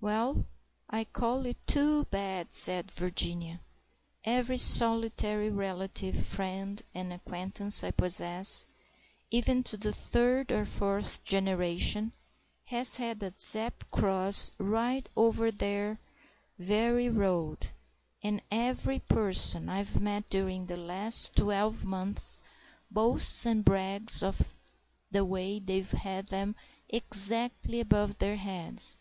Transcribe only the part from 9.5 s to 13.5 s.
to the third and fourth generation, has had a